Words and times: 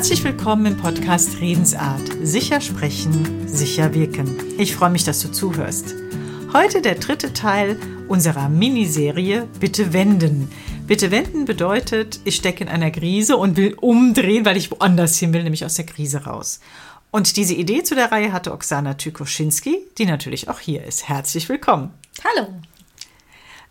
Herzlich 0.00 0.24
willkommen 0.24 0.64
im 0.64 0.76
Podcast 0.78 1.42
Redensart. 1.42 2.00
Sicher 2.22 2.62
sprechen, 2.62 3.46
sicher 3.46 3.92
wirken. 3.92 4.34
Ich 4.56 4.74
freue 4.74 4.88
mich, 4.88 5.04
dass 5.04 5.20
du 5.20 5.30
zuhörst. 5.30 5.94
Heute 6.54 6.80
der 6.80 6.94
dritte 6.94 7.34
Teil 7.34 7.78
unserer 8.08 8.48
Miniserie 8.48 9.46
Bitte 9.60 9.92
wenden. 9.92 10.50
Bitte 10.86 11.10
wenden 11.10 11.44
bedeutet, 11.44 12.18
ich 12.24 12.36
stecke 12.36 12.64
in 12.64 12.70
einer 12.70 12.90
Krise 12.90 13.36
und 13.36 13.58
will 13.58 13.74
umdrehen, 13.74 14.46
weil 14.46 14.56
ich 14.56 14.70
woanders 14.70 15.18
hin 15.18 15.34
will, 15.34 15.42
nämlich 15.42 15.66
aus 15.66 15.74
der 15.74 15.84
Krise 15.84 16.24
raus. 16.24 16.60
Und 17.10 17.36
diese 17.36 17.52
Idee 17.52 17.82
zu 17.82 17.94
der 17.94 18.10
Reihe 18.10 18.32
hatte 18.32 18.52
Oksana 18.52 18.94
Tykoschinski, 18.94 19.80
die 19.98 20.06
natürlich 20.06 20.48
auch 20.48 20.60
hier 20.60 20.82
ist. 20.82 21.10
Herzlich 21.10 21.46
willkommen. 21.50 21.90
Hallo. 22.24 22.48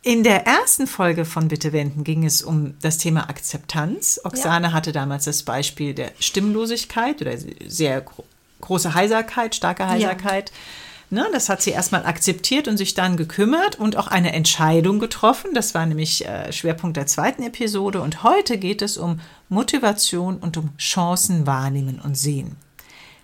In 0.02 0.24
der 0.24 0.48
ersten 0.48 0.88
Folge 0.88 1.26
von 1.26 1.50
Bitte 1.50 1.74
wenden 1.74 2.06
ging 2.06 2.24
es 2.24 2.42
um 2.42 2.76
das 2.82 2.98
Thema 2.98 3.30
Akzeptanz. 3.30 4.22
Oksana 4.24 4.70
ja. 4.70 4.74
hatte 4.74 4.94
damals 4.94 5.26
das 5.26 5.44
Beispiel 5.44 5.94
der 5.94 6.12
Stimmlosigkeit 6.20 7.22
oder 7.22 7.34
sehr 7.68 8.06
große 8.62 8.94
Heiserkeit, 8.94 9.56
starke 9.56 9.88
Heiserkeit. 9.88 10.52
Ja. 10.52 10.56
Ne, 11.12 11.26
das 11.34 11.50
hat 11.50 11.62
sie 11.62 11.72
erstmal 11.72 12.06
akzeptiert 12.06 12.68
und 12.68 12.78
sich 12.78 12.94
dann 12.94 13.18
gekümmert 13.18 13.78
und 13.78 13.98
auch 13.98 14.08
eine 14.08 14.32
Entscheidung 14.32 15.00
getroffen. 15.00 15.54
Das 15.54 15.74
war 15.74 15.86
nämlich 15.86 16.26
äh, 16.26 16.54
Schwerpunkt 16.54 16.96
der 16.98 17.08
zweiten 17.08 17.42
Episode. 17.44 18.02
Und 18.02 18.24
heute 18.24 18.58
geht 18.58 18.82
es 18.82 18.96
um 18.96 19.20
Motivation 19.50 20.38
und 20.38 20.56
um 20.56 20.70
Chancen 20.78 21.46
wahrnehmen 21.48 22.00
und 22.00 22.16
sehen. 22.16 22.56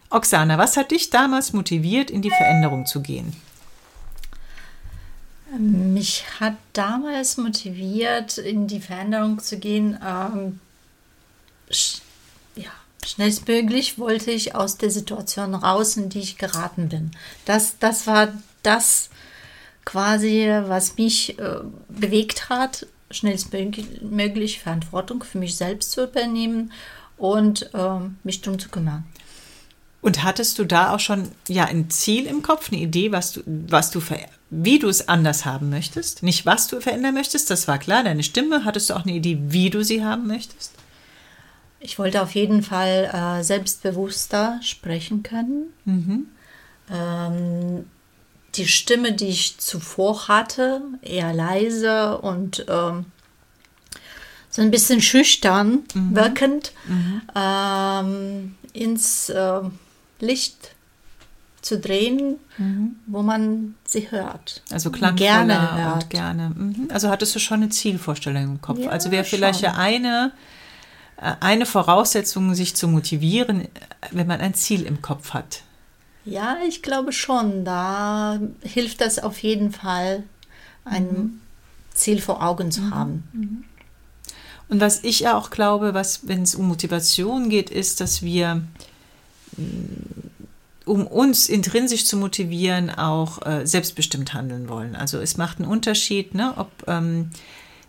Oksana, 0.09 0.57
was 0.57 0.77
hat 0.77 0.91
dich 0.91 1.09
damals 1.09 1.53
motiviert, 1.53 2.09
in 2.09 2.21
die 2.21 2.31
Veränderung 2.31 2.85
zu 2.85 3.01
gehen? 3.01 3.33
Mich 5.57 6.25
hat 6.39 6.55
damals 6.73 7.37
motiviert, 7.37 8.37
in 8.37 8.67
die 8.67 8.79
Veränderung 8.79 9.39
zu 9.39 9.57
gehen. 9.57 9.99
Ähm, 10.05 10.59
sch 11.69 12.01
ja, 12.55 12.71
schnellstmöglich 13.05 13.97
wollte 13.97 14.31
ich 14.31 14.55
aus 14.55 14.77
der 14.77 14.91
Situation 14.91 15.55
raus, 15.55 15.97
in 15.97 16.09
die 16.09 16.19
ich 16.19 16.37
geraten 16.37 16.89
bin. 16.89 17.11
Das, 17.45 17.77
das 17.79 18.07
war 18.07 18.33
das 18.63 19.09
quasi, 19.85 20.47
was 20.67 20.97
mich 20.97 21.37
äh, 21.39 21.59
bewegt 21.89 22.49
hat, 22.49 22.87
schnellstmöglich 23.11 24.59
Verantwortung 24.59 25.23
für 25.23 25.37
mich 25.37 25.55
selbst 25.55 25.91
zu 25.91 26.05
übernehmen 26.05 26.71
und 27.17 27.73
äh, 27.73 27.99
mich 28.23 28.41
darum 28.41 28.59
zu 28.59 28.69
kümmern. 28.69 29.05
Und 30.01 30.23
hattest 30.23 30.59
du 30.59 30.65
da 30.65 30.93
auch 30.93 30.99
schon 30.99 31.31
ja 31.47 31.65
ein 31.65 31.89
Ziel 31.89 32.25
im 32.27 32.43
Kopf, 32.43 32.71
eine 32.71 32.81
Idee, 32.81 33.11
was 33.11 33.31
du, 33.31 33.41
was 33.45 33.89
du 33.89 33.99
wie 34.63 34.79
du 34.79 34.87
es 34.87 35.07
anders 35.07 35.45
haben 35.45 35.69
möchtest? 35.69 36.23
Nicht 36.23 36.45
was 36.45 36.67
du 36.67 36.79
verändern 36.79 37.13
möchtest, 37.13 37.49
das 37.49 37.67
war 37.67 37.77
klar. 37.77 38.03
Deine 38.03 38.23
Stimme, 38.23 38.65
hattest 38.65 38.89
du 38.89 38.93
auch 38.93 39.03
eine 39.03 39.13
Idee, 39.13 39.37
wie 39.41 39.69
du 39.69 39.83
sie 39.83 40.03
haben 40.03 40.27
möchtest? 40.27 40.71
Ich 41.79 41.99
wollte 41.99 42.21
auf 42.21 42.33
jeden 42.33 42.63
Fall 42.63 43.11
äh, 43.13 43.43
selbstbewusster 43.43 44.59
sprechen 44.63 45.23
können. 45.23 45.73
Mhm. 45.85 46.25
Ähm, 46.89 47.85
die 48.55 48.67
Stimme, 48.67 49.11
die 49.11 49.27
ich 49.27 49.57
zuvor 49.57 50.27
hatte, 50.27 50.81
eher 51.01 51.33
leise 51.33 52.17
und 52.17 52.65
ähm, 52.69 53.05
so 54.49 54.61
ein 54.61 54.71
bisschen 54.71 55.01
schüchtern 55.01 55.83
mhm. 55.93 56.15
wirkend, 56.15 56.71
mhm. 56.87 57.21
Ähm, 57.35 58.55
ins 58.73 59.29
äh, 59.29 59.61
Licht 60.19 60.74
zu 61.65 61.79
drehen, 61.79 62.35
mhm. 62.57 62.95
wo 63.07 63.23
man 63.23 63.73
sie 63.85 64.11
hört. 64.11 64.61
Also 64.71 64.91
klangvoller 64.91 65.31
gerne 65.31 65.83
hört. 65.83 66.03
und 66.03 66.09
gerne. 66.11 66.51
Mhm. 66.55 66.87
Also 66.91 67.09
hattest 67.09 67.33
du 67.33 67.39
schon 67.39 67.63
eine 67.63 67.69
Zielvorstellung 67.69 68.43
im 68.43 68.61
Kopf. 68.61 68.79
Ja, 68.79 68.89
also 68.89 69.09
wäre 69.09 69.23
vielleicht 69.23 69.61
ja 69.61 69.73
eine, 69.73 70.31
äh, 71.17 71.33
eine 71.39 71.65
Voraussetzung, 71.65 72.53
sich 72.53 72.75
zu 72.75 72.87
motivieren, 72.87 73.67
wenn 74.11 74.27
man 74.27 74.41
ein 74.41 74.53
Ziel 74.53 74.83
im 74.83 75.01
Kopf 75.01 75.31
hat. 75.31 75.63
Ja, 76.23 76.57
ich 76.67 76.83
glaube 76.83 77.11
schon. 77.11 77.65
Da 77.65 78.39
hilft 78.61 79.01
das 79.01 79.17
auf 79.17 79.39
jeden 79.39 79.71
Fall, 79.71 80.23
ein 80.85 81.07
mhm. 81.07 81.41
Ziel 81.95 82.21
vor 82.21 82.43
Augen 82.43 82.71
zu 82.71 82.81
mhm. 82.81 82.93
haben. 82.93 83.23
Mhm. 83.33 83.63
Und 84.67 84.81
was 84.81 85.03
ich 85.03 85.21
ja 85.21 85.35
auch 85.35 85.49
glaube, 85.49 85.95
was, 85.95 86.27
wenn 86.27 86.43
es 86.43 86.53
um 86.53 86.67
Motivation 86.67 87.49
geht, 87.49 87.71
ist, 87.71 88.01
dass 88.01 88.21
wir 88.21 88.63
um 90.85 91.07
uns 91.07 91.49
intrinsisch 91.49 92.05
zu 92.05 92.15
motivieren, 92.17 92.89
auch 92.89 93.45
äh, 93.45 93.65
selbstbestimmt 93.65 94.33
handeln 94.33 94.69
wollen. 94.69 94.95
Also 94.95 95.19
es 95.19 95.37
macht 95.37 95.59
einen 95.59 95.67
Unterschied, 95.67 96.35
ne, 96.35 96.53
ob 96.57 96.69
ähm, 96.87 97.31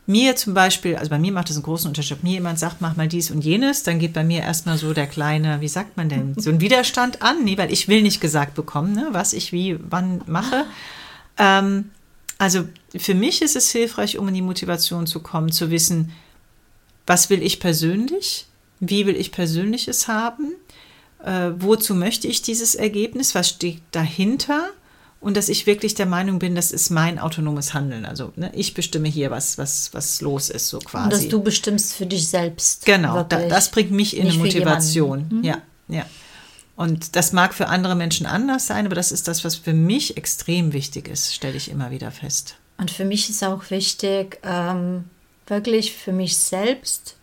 mir 0.06 0.36
zum 0.36 0.54
Beispiel, 0.54 0.96
also 0.96 1.10
bei 1.10 1.18
mir 1.18 1.32
macht 1.32 1.50
es 1.50 1.56
einen 1.56 1.64
großen 1.64 1.88
Unterschied, 1.88 2.16
ob 2.18 2.22
mir 2.22 2.32
jemand 2.32 2.58
sagt, 2.58 2.80
mach 2.80 2.96
mal 2.96 3.08
dies 3.08 3.30
und 3.30 3.44
jenes, 3.44 3.82
dann 3.82 3.98
geht 3.98 4.12
bei 4.12 4.24
mir 4.24 4.40
erstmal 4.40 4.78
so 4.78 4.94
der 4.94 5.06
kleine, 5.06 5.60
wie 5.60 5.68
sagt 5.68 5.96
man 5.96 6.08
denn, 6.08 6.34
so 6.38 6.50
ein 6.50 6.60
Widerstand 6.60 7.22
an, 7.22 7.44
nee, 7.44 7.58
weil 7.58 7.72
ich 7.72 7.88
will 7.88 8.02
nicht 8.02 8.20
gesagt 8.20 8.54
bekommen, 8.54 8.92
ne, 8.92 9.08
was 9.12 9.32
ich 9.32 9.52
wie, 9.52 9.78
wann 9.90 10.22
mache. 10.26 10.64
Ähm, 11.38 11.90
also 12.38 12.66
für 12.96 13.14
mich 13.14 13.42
ist 13.42 13.56
es 13.56 13.70
hilfreich, 13.70 14.18
um 14.18 14.28
in 14.28 14.34
die 14.34 14.42
Motivation 14.42 15.06
zu 15.06 15.20
kommen, 15.20 15.52
zu 15.52 15.70
wissen, 15.70 16.12
was 17.06 17.28
will 17.28 17.42
ich 17.42 17.60
persönlich, 17.60 18.46
wie 18.80 19.06
will 19.06 19.16
ich 19.16 19.32
persönliches 19.32 20.08
haben 20.08 20.52
äh, 21.26 21.50
wozu 21.58 21.94
möchte 21.94 22.28
ich 22.28 22.40
dieses 22.40 22.76
Ergebnis, 22.76 23.34
was 23.34 23.48
steht 23.48 23.82
dahinter 23.90 24.68
und 25.20 25.36
dass 25.36 25.48
ich 25.48 25.66
wirklich 25.66 25.96
der 25.96 26.06
Meinung 26.06 26.38
bin, 26.38 26.54
das 26.54 26.70
ist 26.70 26.90
mein 26.90 27.18
autonomes 27.18 27.74
Handeln. 27.74 28.06
Also 28.06 28.32
ne, 28.36 28.52
ich 28.54 28.74
bestimme 28.74 29.08
hier, 29.08 29.32
was, 29.32 29.58
was, 29.58 29.92
was 29.92 30.20
los 30.20 30.50
ist, 30.50 30.68
so 30.68 30.78
quasi. 30.78 31.04
Und 31.04 31.12
dass 31.12 31.28
du 31.28 31.42
bestimmst 31.42 31.94
für 31.94 32.06
dich 32.06 32.28
selbst. 32.28 32.86
Genau, 32.86 33.24
da, 33.24 33.48
das 33.48 33.72
bringt 33.72 33.90
mich 33.90 34.16
in 34.16 34.24
Nicht 34.24 34.34
eine 34.34 34.44
Motivation. 34.44 35.26
Mhm. 35.30 35.44
Ja, 35.44 35.62
ja. 35.88 36.06
Und 36.76 37.16
das 37.16 37.32
mag 37.32 37.54
für 37.54 37.68
andere 37.68 37.96
Menschen 37.96 38.26
anders 38.26 38.68
sein, 38.68 38.86
aber 38.86 38.94
das 38.94 39.10
ist 39.10 39.26
das, 39.26 39.44
was 39.44 39.56
für 39.56 39.72
mich 39.72 40.16
extrem 40.16 40.72
wichtig 40.72 41.08
ist, 41.08 41.34
stelle 41.34 41.56
ich 41.56 41.70
immer 41.70 41.90
wieder 41.90 42.12
fest. 42.12 42.56
Und 42.78 42.92
für 42.92 43.04
mich 43.04 43.30
ist 43.30 43.42
auch 43.42 43.70
wichtig, 43.70 44.38
ähm, 44.44 45.04
wirklich 45.48 45.92
für 45.92 46.12
mich 46.12 46.36
selbst 46.36 47.15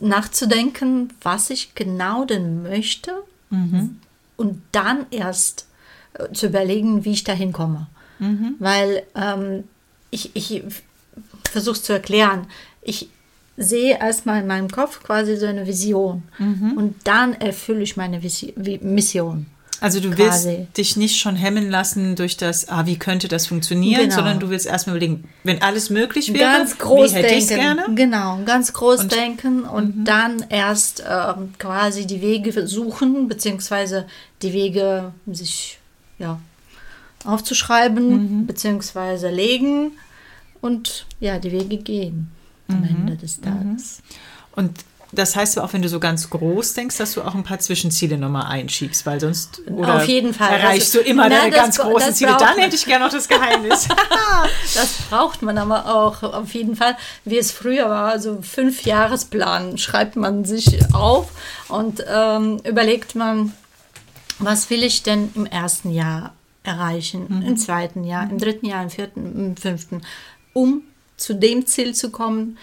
nachzudenken, 0.00 1.12
was 1.22 1.50
ich 1.50 1.74
genau 1.74 2.24
denn 2.24 2.62
möchte 2.62 3.12
mhm. 3.50 4.00
und 4.36 4.62
dann 4.72 5.06
erst 5.10 5.66
äh, 6.14 6.32
zu 6.32 6.46
überlegen, 6.46 7.04
wie 7.04 7.12
ich 7.12 7.24
dahin 7.24 7.52
komme. 7.52 7.86
Mhm. 8.18 8.56
Weil 8.58 9.02
ähm, 9.14 9.64
ich, 10.10 10.34
ich 10.34 10.62
versuche 11.50 11.76
es 11.76 11.82
zu 11.82 11.92
erklären. 11.92 12.46
Ich 12.82 13.08
sehe 13.56 13.98
erstmal 13.98 14.40
in 14.40 14.46
meinem 14.46 14.70
Kopf 14.70 15.02
quasi 15.02 15.36
so 15.36 15.46
eine 15.46 15.66
Vision 15.66 16.24
mhm. 16.38 16.72
und 16.76 16.96
dann 17.04 17.34
erfülle 17.34 17.82
ich 17.82 17.96
meine 17.96 18.20
Mission. 18.80 19.46
Also 19.84 20.00
du 20.00 20.10
quasi. 20.10 20.48
willst 20.48 20.78
dich 20.78 20.96
nicht 20.96 21.18
schon 21.18 21.36
hemmen 21.36 21.70
lassen 21.70 22.16
durch 22.16 22.38
das, 22.38 22.70
ah, 22.70 22.86
wie 22.86 22.98
könnte 22.98 23.28
das 23.28 23.46
funktionieren, 23.46 24.04
genau. 24.04 24.14
sondern 24.14 24.40
du 24.40 24.48
willst 24.48 24.64
erstmal 24.64 24.96
überlegen, 24.96 25.28
wenn 25.42 25.60
alles 25.60 25.90
möglich 25.90 26.32
wäre, 26.32 26.56
ganz 26.56 26.78
groß 26.78 27.12
wie 27.12 27.16
hätte 27.16 27.34
ich 27.34 27.48
gerne? 27.48 27.84
Genau, 27.94 28.40
ganz 28.46 28.72
groß 28.72 29.00
und, 29.00 29.12
denken 29.12 29.64
und 29.64 29.94
mhm. 29.94 30.04
dann 30.06 30.44
erst 30.48 31.04
ähm, 31.06 31.52
quasi 31.58 32.06
die 32.06 32.22
Wege 32.22 32.66
suchen, 32.66 33.28
beziehungsweise 33.28 34.06
die 34.40 34.54
Wege 34.54 35.12
sich 35.26 35.78
ja, 36.18 36.40
aufzuschreiben, 37.26 38.40
mhm. 38.40 38.46
beziehungsweise 38.46 39.28
legen 39.28 39.92
und 40.62 41.04
ja, 41.20 41.38
die 41.38 41.52
Wege 41.52 41.76
gehen 41.76 42.30
am 42.68 42.80
mhm. 42.80 42.88
Ende 42.88 43.16
des 43.16 43.42
Tages. 43.42 44.00
Und 44.56 44.80
das 45.14 45.36
heißt 45.36 45.58
auch, 45.58 45.72
wenn 45.72 45.82
du 45.82 45.88
so 45.88 46.00
ganz 46.00 46.30
groß 46.30 46.74
denkst, 46.74 46.98
dass 46.98 47.12
du 47.12 47.22
auch 47.22 47.34
ein 47.34 47.42
paar 47.42 47.58
Zwischenziele 47.58 48.18
nochmal 48.18 48.46
einschiebst, 48.46 49.06
weil 49.06 49.20
sonst 49.20 49.62
Auf 49.80 50.06
jeden 50.06 50.34
Fall. 50.34 50.58
erreichst 50.58 50.94
also, 50.94 51.04
du 51.04 51.10
immer 51.10 51.28
na, 51.28 51.40
deine 51.40 51.50
ganz 51.50 51.78
großen 51.78 52.14
Ziele. 52.14 52.36
Dann 52.38 52.58
hätte 52.58 52.76
ich 52.76 52.84
gerne 52.84 53.04
noch 53.04 53.12
das 53.12 53.28
Geheimnis. 53.28 53.88
das 54.74 54.92
braucht 55.08 55.42
man 55.42 55.58
aber 55.58 55.94
auch 55.94 56.22
auf 56.22 56.54
jeden 56.54 56.76
Fall, 56.76 56.96
wie 57.24 57.38
es 57.38 57.50
früher 57.50 57.88
war. 57.88 58.10
Also 58.10 58.38
fünf 58.42 58.82
Jahresplan 58.82 59.78
schreibt 59.78 60.16
man 60.16 60.44
sich 60.44 60.78
auf 60.94 61.30
und 61.68 62.04
ähm, 62.08 62.60
überlegt 62.64 63.14
man, 63.14 63.52
was 64.38 64.70
will 64.70 64.82
ich 64.82 65.02
denn 65.02 65.30
im 65.34 65.46
ersten 65.46 65.90
Jahr 65.90 66.34
erreichen, 66.62 67.26
mhm. 67.28 67.42
im 67.42 67.56
zweiten 67.56 68.04
Jahr, 68.04 68.28
im 68.28 68.38
dritten 68.38 68.66
Jahr, 68.66 68.82
im 68.82 68.90
vierten, 68.90 69.50
im 69.50 69.56
fünften, 69.56 70.02
um 70.52 70.82
zu 71.16 71.34
dem 71.34 71.66
Ziel 71.66 71.94
zu 71.94 72.10
kommen, 72.10 72.58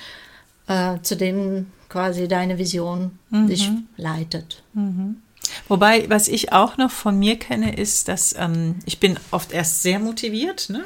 äh, 0.68 1.00
zu 1.02 1.16
dem 1.16 1.68
quasi 1.92 2.28
deine 2.28 2.58
Vision 2.58 3.20
mhm. 3.30 3.48
dich 3.48 3.70
leitet. 3.98 4.64
Mhm. 4.74 5.18
Wobei, 5.68 6.10
was 6.10 6.28
ich 6.28 6.54
auch 6.54 6.78
noch 6.78 6.92
von 6.92 7.20
mir 7.20 7.38
kenne, 7.38 7.76
ist, 7.76 8.08
dass 8.08 8.34
ähm, 8.38 8.76
ich 8.86 9.00
bin 9.00 9.20
oft 9.32 9.52
erst 9.52 9.84
sehr 9.84 10.00
motiviert, 10.00 10.70
ne? 10.70 10.86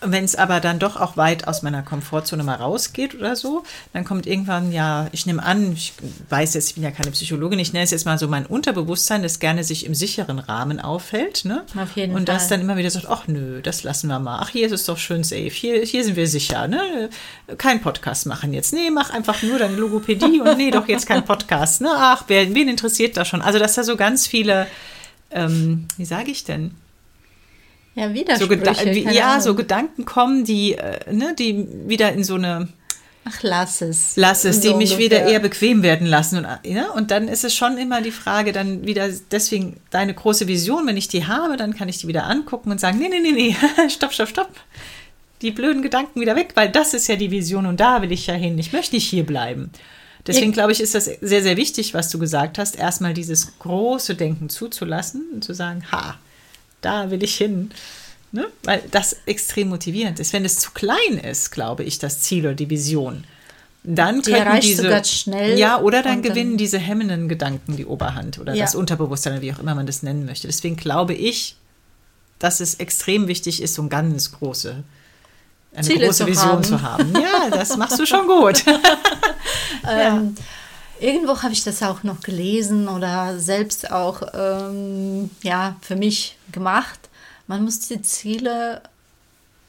Wenn 0.00 0.24
es 0.24 0.36
aber 0.36 0.60
dann 0.60 0.78
doch 0.78 0.96
auch 0.96 1.16
weit 1.16 1.48
aus 1.48 1.62
meiner 1.62 1.82
Komfortzone 1.82 2.44
mal 2.44 2.54
rausgeht 2.54 3.16
oder 3.16 3.34
so, 3.34 3.64
dann 3.92 4.04
kommt 4.04 4.26
irgendwann, 4.26 4.70
ja, 4.70 5.08
ich 5.10 5.26
nehme 5.26 5.42
an, 5.42 5.72
ich 5.72 5.92
weiß 6.28 6.54
jetzt, 6.54 6.68
ich 6.68 6.74
bin 6.74 6.84
ja 6.84 6.92
keine 6.92 7.10
Psychologin, 7.10 7.58
ich 7.58 7.72
nenne 7.72 7.84
es 7.84 7.90
jetzt 7.90 8.06
mal 8.06 8.16
so 8.16 8.28
mein 8.28 8.46
Unterbewusstsein, 8.46 9.22
das 9.22 9.40
gerne 9.40 9.64
sich 9.64 9.84
im 9.86 9.94
sicheren 9.94 10.38
Rahmen 10.38 10.78
aufhält. 10.78 11.44
Ne? 11.44 11.64
Auf 11.76 11.96
jeden 11.96 12.14
Und 12.14 12.28
Fall. 12.28 12.36
das 12.36 12.46
dann 12.46 12.60
immer 12.60 12.76
wieder 12.76 12.90
sagt, 12.90 13.06
ach 13.08 13.26
nö, 13.26 13.60
das 13.60 13.82
lassen 13.82 14.06
wir 14.06 14.20
mal. 14.20 14.38
Ach, 14.40 14.50
hier 14.50 14.66
ist 14.66 14.72
es 14.72 14.84
doch 14.84 14.98
schön 14.98 15.24
safe, 15.24 15.50
hier, 15.50 15.82
hier 15.84 16.04
sind 16.04 16.14
wir 16.14 16.28
sicher. 16.28 16.68
Ne? 16.68 17.10
Kein 17.56 17.80
Podcast 17.80 18.26
machen 18.26 18.52
jetzt. 18.52 18.72
Nee, 18.72 18.90
mach 18.90 19.10
einfach 19.10 19.42
nur 19.42 19.58
deine 19.58 19.76
Logopädie 19.76 20.40
und 20.40 20.58
nee, 20.58 20.70
doch 20.70 20.86
jetzt 20.86 21.06
kein 21.06 21.24
Podcast. 21.24 21.80
Ne? 21.80 21.90
Ach, 21.92 22.24
wer, 22.28 22.54
wen 22.54 22.68
interessiert 22.68 23.16
das 23.16 23.26
schon? 23.26 23.42
Also, 23.42 23.58
dass 23.58 23.74
da 23.74 23.82
so 23.82 23.96
ganz 23.96 24.28
viele, 24.28 24.68
ähm, 25.32 25.86
wie 25.96 26.04
sage 26.04 26.30
ich 26.30 26.44
denn? 26.44 26.72
Ja, 27.98 28.08
so 28.08 28.14
Widersprüche. 28.14 28.56
Geda 28.92 29.10
wie, 29.10 29.14
ja, 29.14 29.30
Ahnung. 29.32 29.40
so 29.42 29.54
Gedanken 29.54 30.04
kommen, 30.04 30.44
die, 30.44 30.74
äh, 30.74 31.12
ne, 31.12 31.34
die 31.38 31.66
wieder 31.86 32.12
in 32.12 32.24
so 32.24 32.34
eine, 32.36 32.68
Ach, 33.24 33.38
lass 33.42 33.80
es. 33.82 34.12
lass 34.16 34.44
es, 34.44 34.60
die 34.60 34.68
So 34.68 34.76
mich 34.76 34.92
ungefähr. 34.92 35.20
wieder 35.20 35.30
eher 35.30 35.40
bequem 35.40 35.82
werden 35.82 36.06
lassen. 36.06 36.38
Und, 36.38 36.44
äh, 36.44 36.72
ja, 36.72 36.90
und 36.90 37.10
dann 37.10 37.28
ist 37.28 37.44
es 37.44 37.54
schon 37.54 37.76
immer 37.76 38.00
die 38.00 38.10
Frage, 38.10 38.52
dann 38.52 38.86
wieder, 38.86 39.08
deswegen 39.30 39.76
deine 39.90 40.14
große 40.14 40.46
Vision, 40.48 40.86
wenn 40.86 40.96
ich 40.96 41.08
die 41.08 41.26
habe, 41.26 41.56
dann 41.56 41.74
kann 41.74 41.88
ich 41.88 41.98
die 41.98 42.08
wieder 42.08 42.24
angucken 42.24 42.70
und 42.70 42.80
sagen, 42.80 42.98
nee, 42.98 43.08
nee, 43.08 43.20
nee, 43.20 43.32
nee, 43.32 43.56
stopp, 43.90 44.12
stopp, 44.12 44.28
stopp. 44.28 44.50
Die 45.42 45.50
blöden 45.50 45.82
Gedanken 45.82 46.20
wieder 46.20 46.36
weg, 46.36 46.52
weil 46.54 46.68
das 46.68 46.94
ist 46.94 47.06
ja 47.06 47.16
die 47.16 47.30
Vision 47.30 47.66
und 47.66 47.78
da 47.80 48.02
will 48.02 48.10
ich 48.12 48.26
ja 48.26 48.34
hin. 48.34 48.58
Ich 48.58 48.72
möchte 48.72 48.96
nicht 48.96 49.08
hier 49.08 49.24
bleiben. 49.24 49.70
Deswegen 50.26 50.52
glaube 50.52 50.72
ich, 50.72 50.80
ist 50.80 50.94
das 50.94 51.04
sehr, 51.04 51.42
sehr 51.42 51.56
wichtig, 51.56 51.94
was 51.94 52.10
du 52.10 52.18
gesagt 52.18 52.58
hast, 52.58 52.76
erstmal 52.76 53.14
dieses 53.14 53.58
große 53.60 54.14
Denken 54.14 54.48
zuzulassen 54.48 55.22
und 55.32 55.44
zu 55.44 55.54
sagen, 55.54 55.84
ha, 55.92 56.16
da 56.80 57.10
will 57.10 57.22
ich 57.22 57.36
hin. 57.36 57.70
Ne? 58.30 58.46
Weil 58.62 58.82
das 58.90 59.16
extrem 59.26 59.68
motivierend 59.70 60.20
ist. 60.20 60.32
Wenn 60.32 60.44
es 60.44 60.58
zu 60.58 60.70
klein 60.72 61.18
ist, 61.22 61.50
glaube 61.50 61.82
ich, 61.84 61.98
das 61.98 62.20
Ziel 62.20 62.44
oder 62.44 62.54
die 62.54 62.68
Vision, 62.68 63.24
dann 63.84 64.20
Die 64.20 64.32
könnten 64.32 64.60
diese 64.60 65.04
schnell 65.04 65.58
ja 65.58 65.80
oder 65.80 66.02
dann 66.02 66.16
und 66.18 66.24
dann- 66.26 66.34
gewinnen 66.34 66.56
diese 66.58 66.78
hemmenden 66.78 67.28
Gedanken 67.28 67.76
die 67.76 67.86
Oberhand 67.86 68.38
oder 68.38 68.52
Ja. 68.54 68.64
das 68.64 68.74
Unterbewusstsein, 68.74 69.40
wie 69.40 69.52
auch 69.52 69.58
immer 69.60 69.74
man 69.74 69.86
das 69.86 70.02
nennen 70.02 70.26
möchte. 70.26 70.46
Deswegen 70.46 70.76
glaube 70.76 71.14
ich, 71.14 71.56
dass 72.38 72.60
es 72.60 72.74
extrem 72.74 73.28
wichtig 73.28 73.62
ist, 73.62 73.74
so 73.74 73.82
ein 73.82 73.88
ganz 73.88 74.30
große 74.32 74.82
eine 75.74 75.86
Ziele 75.86 76.06
große 76.06 76.24
zu 76.24 76.26
Vision 76.26 76.48
haben. 76.50 76.64
zu 76.64 76.82
haben. 76.82 77.12
Ja, 77.14 77.48
das 77.50 77.76
machst 77.78 77.98
du 77.98 78.04
schon 78.06 78.26
gut. 78.26 78.62
Ähm, 79.88 80.34
irgendwo 81.00 81.42
habe 81.42 81.52
ich 81.52 81.64
das 81.64 81.82
auch 81.82 82.02
noch 82.02 82.20
gelesen 82.20 82.88
oder 82.88 83.38
selbst 83.38 83.90
auch 83.90 84.22
ähm, 84.34 85.30
ja, 85.42 85.76
für 85.80 85.96
mich 85.96 86.36
gemacht. 86.52 86.98
Man 87.46 87.64
muss 87.64 87.80
die 87.80 88.02
Ziele 88.02 88.82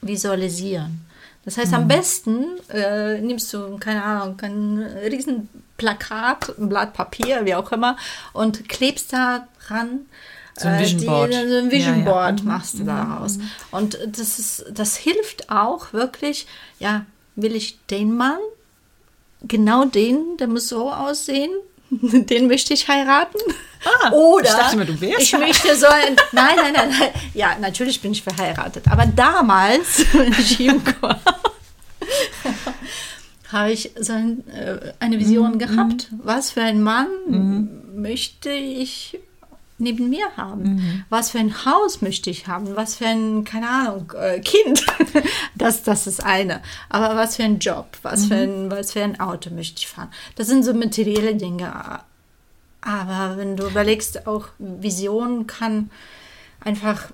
visualisieren. 0.01 1.01
Das 1.45 1.57
heißt, 1.57 1.73
am 1.73 1.87
besten 1.87 2.45
äh, 2.69 3.19
nimmst 3.21 3.51
du, 3.53 3.77
keine 3.77 4.03
Ahnung, 4.03 4.39
ein 4.41 4.79
riesen 5.09 5.49
Plakat, 5.77 6.53
ein 6.59 6.69
Blatt 6.69 6.93
Papier, 6.93 7.45
wie 7.45 7.55
auch 7.55 7.71
immer, 7.71 7.97
und 8.33 8.67
klebst 8.69 9.13
da 9.13 9.47
dran. 9.65 10.01
So 10.57 10.67
ein 10.67 10.75
äh, 10.75 10.79
Vision 10.81 11.05
Board. 11.05 11.29
Die, 11.31 11.49
so 11.49 11.55
ein 11.57 11.65
Ja, 11.65 11.71
Vision 11.71 11.99
ja. 11.99 12.11
Board 12.11 12.43
Mhm, 12.43 12.47
machst 12.47 12.77
du 12.79 12.83
daraus. 12.83 13.39
Und 13.71 13.97
das, 14.05 14.37
ist, 14.39 14.65
das 14.71 14.97
hilft 14.97 15.49
auch 15.49 15.93
wirklich, 15.93 16.45
ja, 16.79 17.05
will 17.35 17.55
ich 17.55 17.79
den 17.87 18.15
Mann 18.15 18.39
genau 19.47 19.85
den, 19.85 20.37
der 20.37 20.47
muss 20.47 20.67
so 20.67 20.91
aussehen, 20.91 21.51
den 21.91 22.47
möchte 22.47 22.73
ich 22.73 22.87
heiraten. 22.87 23.37
Ah, 24.03 24.11
Oder 24.11 24.49
ich 24.49 24.55
dachte 24.55 24.75
immer, 24.75 24.85
du 24.85 24.99
wärst 24.99 25.21
ich 25.21 25.31
möchte 25.37 25.75
so 25.75 25.87
ein, 25.87 26.15
nein, 26.33 26.55
nein, 26.57 26.73
nein, 26.73 26.89
nein, 26.99 27.09
ja, 27.33 27.55
natürlich 27.59 28.01
bin 28.01 28.11
ich 28.11 28.21
verheiratet, 28.21 28.85
aber 28.89 29.05
damals, 29.05 30.05
wenn 30.13 30.33
ich 30.33 30.59
jung 30.59 30.81
war, 31.01 31.19
habe 33.51 33.71
ich 33.71 33.91
so 33.99 34.13
ein, 34.13 34.47
äh, 34.49 34.93
eine 34.99 35.19
Vision 35.19 35.53
Mhm, 35.53 35.59
gehabt. 35.59 36.07
Was 36.23 36.51
für 36.51 36.61
ein 36.61 36.83
Mann 36.83 37.07
möchte 37.95 38.51
ich 38.51 39.17
neben 39.79 40.09
mir 40.09 40.27
haben? 40.37 40.63
Mhm. 40.75 41.03
Was 41.09 41.31
für 41.31 41.39
ein 41.39 41.65
Haus 41.65 42.01
möchte 42.01 42.29
ich 42.29 42.47
haben? 42.47 42.75
Was 42.75 42.95
für 42.95 43.07
ein, 43.07 43.43
keine 43.45 43.69
Ahnung, 43.69 44.13
äh, 44.19 44.39
Kind? 44.39 44.85
das, 45.55 45.83
das 45.83 46.05
ist 46.07 46.23
eine. 46.23 46.61
Aber 46.89 47.15
was 47.15 47.35
für 47.37 47.43
ein 47.43 47.59
Job? 47.59 47.87
Was, 48.03 48.25
für 48.25 48.35
Mhm. 48.35 48.65
ein, 48.65 48.71
was 48.71 48.91
für 48.93 49.03
ein 49.03 49.19
Auto 49.19 49.49
möchte 49.49 49.79
ich 49.79 49.87
fahren? 49.87 50.09
Das 50.35 50.47
sind 50.47 50.63
so 50.63 50.73
materielle 50.73 51.35
Dinge. 51.35 51.71
Aber 52.81 53.37
wenn 53.37 53.57
du 53.57 53.65
überlegst, 53.67 54.25
auch 54.27 54.47
Vision 54.57 55.47
kann 55.47 55.89
einfach 56.63 57.09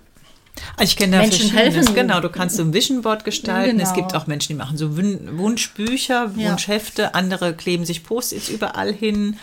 Also 0.78 0.84
Ich 0.92 0.96
kenne 0.98 1.14
da 1.18 1.22
Menschen 1.24 1.50
helfen. 1.52 1.94
Genau, 1.96 2.20
du 2.20 2.30
kannst 2.30 2.56
so 2.58 2.62
ein 2.64 2.74
Vision 2.74 3.02
Board 3.02 3.26
gestalten. 3.26 3.80
Es 3.80 3.94
Genau. 3.94 4.08
gibt 4.08 4.16
auch 4.16 4.28
Menschen, 4.28 4.50
die 4.50 4.58
machen 4.58 4.78
so 4.78 4.96
Wunschbücher, 4.96 6.32
Ja. 6.36 6.52
Wunschhefte. 6.52 7.14
Andere 7.16 7.54
kleben 7.56 7.84
sich 7.86 8.04
Post-its 8.04 8.50
überall 8.50 8.94
hin. 8.94 9.38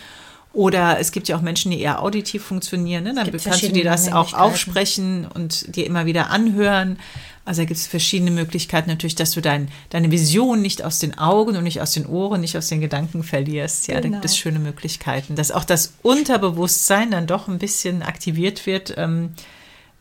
Oder 0.52 0.99
es 0.99 1.12
gibt 1.12 1.28
ja 1.28 1.37
auch 1.37 1.40
Menschen, 1.40 1.70
die 1.70 1.81
eher 1.81 2.02
auditiv 2.02 2.44
funktionieren. 2.44 3.04
Ne? 3.04 3.14
Dann 3.14 3.31
kannst 3.32 3.62
du 3.62 3.69
dir 3.72 3.84
das 3.84 4.12
auch 4.12 4.34
aufsprechen 4.34 5.26
und 5.32 5.75
dir 5.75 5.87
immer 5.87 6.04
wieder 6.04 6.31
anhören. 6.31 6.99
Also 7.44 7.62
da 7.62 7.64
gibt 7.66 7.81
es 7.81 7.87
verschiedene 7.87 8.31
Möglichkeiten 8.31 8.88
natürlich, 8.88 9.14
dass 9.16 9.32
du 9.32 9.40
dein, 9.40 9.69
deine 9.90 10.10
Vision 10.10 10.62
nicht 10.62 10.84
aus 10.84 10.99
den 10.99 11.19
Augen 11.19 11.56
und 11.56 11.64
nicht 11.64 11.81
aus 11.81 11.93
den 11.93 12.06
Ohren, 12.06 12.40
nicht 12.40 12.56
aus 12.56 12.69
den 12.69 12.81
Gedanken 12.81 13.25
verlierst. 13.25 13.88
Ja, 13.88 13.94
da 13.94 14.00
Genau. 14.02 14.14
gibt 14.16 14.25
es 14.26 14.37
schöne 14.37 14.58
Möglichkeiten. 14.60 15.34
Dass 15.34 15.50
auch 15.50 15.64
das 15.64 15.94
Unterbewusstsein 16.02 17.10
dann 17.10 17.26
doch 17.26 17.48
ein 17.48 17.58
bisschen 17.58 18.02
aktiviert 18.02 18.66
wird, 18.66 18.94
ähm, 18.96 19.31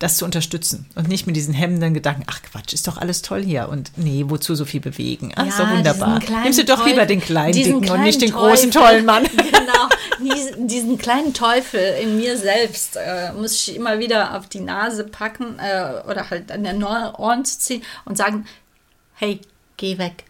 das 0.02 0.18
zu 0.18 0.26
unterstützen 0.26 0.86
und 0.96 1.08
nicht 1.08 1.28
mit 1.28 1.36
diesen 1.36 1.54
hemmenden 1.54 1.94
Gedanken, 1.94 2.24
ach 2.28 2.42
Quatsch, 2.42 2.74
ist 2.74 2.88
doch 2.88 2.98
alles 2.98 3.22
toll 3.22 3.44
hier 3.44 3.70
und 3.70 3.92
nee, 3.98 4.24
wozu 4.28 4.56
so 4.56 4.66
viel 4.66 4.82
bewegen? 4.82 5.32
Doch 5.36 5.46
Ja, 5.46 5.72
wunderbar. 5.72 6.20
diesen 6.20 6.28
kleinen 6.28 6.44
Nimmst 6.44 6.60
du 6.60 6.66
doch 6.66 6.78
Teufel- 6.78 6.92
lieber 6.92 7.06
den 7.06 7.22
kleinen, 7.22 7.54
dicken 7.54 7.90
und 7.90 8.02
nicht 8.04 8.22
den 8.22 8.32
kleinen 8.32 8.48
großen, 8.50 8.72
Teufel. 8.72 8.88
tollen 8.90 9.06
Mann. 9.06 9.24
Genau, 9.62 10.34
diesen, 10.36 10.68
diesen 10.68 10.98
kleinen 10.98 11.34
Teufel 11.36 11.80
in 12.02 12.18
mir 12.18 12.36
selbst 12.38 12.96
äh, 12.98 13.32
muss 13.34 13.54
ich 13.68 13.76
immer 13.76 14.00
wieder 14.00 14.36
auf 14.38 14.48
die 14.48 14.60
Nase 14.60 15.04
packen 15.04 15.60
äh, 15.60 16.02
oder 16.10 16.30
halt 16.32 16.52
an 16.52 16.64
den 16.64 16.84
Ohren 16.84 17.46
zu 17.46 17.60
ziehen 17.60 17.84
und 18.06 18.18
sagen, 18.18 18.46
hey, 19.14 19.40
geh 19.78 19.98
weg. 20.00 20.24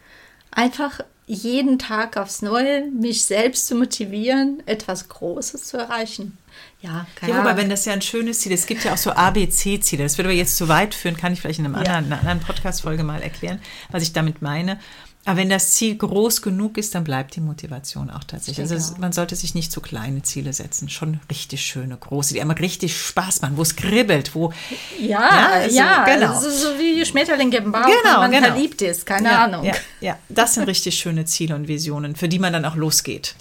Einfach 0.51 0.99
jeden 1.33 1.79
Tag 1.79 2.17
aufs 2.17 2.41
Neue 2.41 2.85
mich 2.91 3.23
selbst 3.23 3.67
zu 3.67 3.75
motivieren, 3.75 4.61
etwas 4.65 5.07
Großes 5.07 5.63
zu 5.65 5.77
erreichen. 5.77 6.37
Ja, 6.81 7.05
keine 7.15 7.33
Ja, 7.33 7.39
wobei, 7.39 7.57
wenn 7.57 7.69
das 7.69 7.85
ja 7.85 7.93
ein 7.93 8.01
schönes 8.01 8.39
Ziel 8.39 8.51
ist, 8.51 8.61
es 8.61 8.65
gibt 8.67 8.83
ja 8.83 8.93
auch 8.93 8.97
so 8.97 9.11
ABC-Ziele. 9.11 10.03
Das 10.03 10.17
würde 10.17 10.29
aber 10.29 10.37
jetzt 10.37 10.57
zu 10.57 10.67
weit 10.67 10.93
führen, 10.95 11.15
kann 11.15 11.31
ich 11.31 11.39
vielleicht 11.41 11.59
in 11.59 11.65
einem 11.65 11.75
Ja. 11.75 11.79
anderen, 11.81 12.05
einer 12.05 12.19
anderen 12.19 12.39
Podcast-Folge 12.41 13.03
mal 13.03 13.21
erklären, 13.21 13.61
was 13.91 14.03
ich 14.03 14.13
damit 14.13 14.41
meine. 14.41 14.79
Aber 15.23 15.37
wenn 15.37 15.49
das 15.49 15.71
Ziel 15.71 15.97
groß 15.97 16.41
genug 16.41 16.79
ist, 16.79 16.95
dann 16.95 17.03
bleibt 17.03 17.35
die 17.35 17.41
Motivation 17.41 18.09
auch 18.09 18.23
tatsächlich. 18.23 18.71
Also 18.71 18.95
man 18.97 19.11
sollte 19.11 19.35
sich 19.35 19.53
nicht 19.53 19.71
zu 19.71 19.79
kleine 19.79 20.23
Ziele 20.23 20.51
setzen, 20.51 20.89
schon 20.89 21.19
richtig 21.29 21.61
schöne, 21.61 21.95
große, 21.95 22.33
die 22.33 22.41
einmal 22.41 22.57
richtig 22.57 22.99
Spaß 22.99 23.41
machen, 23.43 23.55
wo 23.55 23.61
es 23.61 23.75
kribbelt, 23.75 24.33
wo 24.33 24.51
Ja, 24.99 25.61
Ja, 25.61 25.67
ja, 25.67 26.05
so, 26.07 26.11
genau. 26.13 26.39
so, 26.39 26.49
so 26.49 26.79
wie 26.79 27.05
Schmetterlinge 27.05 27.57
im 27.57 27.71
Bauch, 27.71 27.85
Genau, 27.85 28.13
wenn 28.15 28.19
man 28.19 28.31
genau. 28.31 28.47
verliebt 28.47 28.81
ist, 28.81 29.05
keine 29.05 29.29
ja, 29.29 29.43
Ahnung. 29.43 29.63
Ja, 29.63 29.73
ja, 29.99 30.17
das 30.29 30.55
sind 30.55 30.63
richtig 30.63 30.95
schöne 30.97 31.25
Ziele 31.25 31.53
und 31.53 31.67
Visionen, 31.67 32.15
für 32.15 32.27
die 32.27 32.39
man 32.39 32.51
dann 32.53 32.65
auch 32.65 32.75
losgeht. 32.75 33.35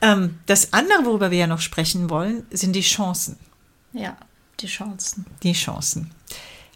Ähm, 0.00 0.40
das 0.46 0.72
andere, 0.72 1.04
worüber 1.04 1.30
wir 1.30 1.38
ja 1.38 1.46
noch 1.46 1.60
sprechen 1.60 2.10
wollen, 2.10 2.44
sind 2.50 2.74
die 2.74 2.80
Chancen. 2.80 3.36
ja, 3.92 4.16
die 4.58 4.66
Chancen. 4.66 5.24
Die 5.44 5.52
Chancen. 5.52 6.10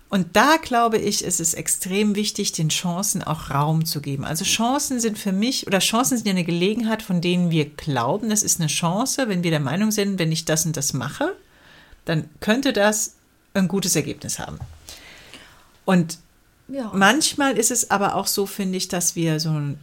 Und 0.08 0.36
da 0.36 0.56
glaube 0.56 0.98
ich, 0.98 1.24
ist 1.24 1.40
es 1.40 1.54
extrem 1.54 2.14
wichtig, 2.14 2.52
den 2.52 2.68
Chancen 2.68 3.22
auch 3.22 3.50
Raum 3.50 3.84
zu 3.84 4.00
geben. 4.00 4.24
Also 4.24 4.44
Chancen 4.44 5.00
sind 5.00 5.18
für 5.18 5.32
mich, 5.32 5.66
oder 5.66 5.80
Chancen 5.80 6.16
sind 6.16 6.26
ja 6.26 6.30
eine 6.30 6.44
Gelegenheit, 6.44 7.02
von 7.02 7.20
denen 7.20 7.50
wir 7.50 7.64
glauben, 7.68 8.30
das 8.30 8.42
ist 8.44 8.60
eine 8.60 8.68
Chance, 8.68 9.28
wenn 9.28 9.42
wir 9.42 9.50
der 9.50 9.60
Meinung 9.60 9.90
sind, 9.90 10.18
wenn 10.18 10.30
ich 10.30 10.44
das 10.44 10.64
und 10.64 10.76
das 10.76 10.92
mache, 10.92 11.34
dann 12.04 12.28
könnte 12.40 12.72
das 12.72 13.14
ein 13.54 13.66
gutes 13.68 13.96
Ergebnis 13.96 14.38
haben. 14.38 14.58
Und 15.84 16.18
Ja. 16.68 16.90
Manchmal 16.92 17.56
ist 17.58 17.70
es 17.70 17.90
aber 17.90 18.16
auch 18.16 18.26
so, 18.26 18.44
finde 18.46 18.76
ich, 18.76 18.88
dass 18.88 19.14
wir 19.14 19.38
so 19.38 19.50
ein, 19.50 19.78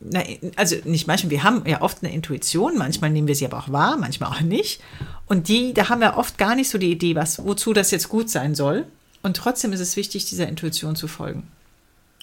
na, 0.00 0.22
also 0.56 0.76
nicht 0.84 1.06
manchmal, 1.06 1.30
wir 1.30 1.42
haben 1.42 1.66
ja 1.66 1.80
oft 1.80 2.02
eine 2.02 2.12
Intuition, 2.12 2.76
manchmal 2.76 3.10
nehmen 3.10 3.28
wir 3.28 3.34
sie 3.34 3.46
aber 3.46 3.58
auch 3.58 3.72
wahr, 3.72 3.96
manchmal 3.96 4.30
auch 4.30 4.40
nicht. 4.42 4.80
Und 5.26 5.48
die, 5.48 5.72
da 5.72 5.88
haben 5.88 6.00
wir 6.00 6.16
oft 6.16 6.36
gar 6.38 6.54
nicht 6.54 6.68
so 6.70 6.78
die 6.78 6.90
Idee, 6.92 7.14
was, 7.14 7.44
wozu 7.44 7.72
das 7.72 7.90
jetzt 7.90 8.08
gut 8.08 8.28
sein 8.30 8.54
soll. 8.54 8.86
Und 9.22 9.36
trotzdem 9.36 9.72
ist 9.72 9.80
es 9.80 9.96
wichtig, 9.96 10.26
dieser 10.26 10.48
Intuition 10.48 10.96
zu 10.96 11.08
folgen. 11.08 11.48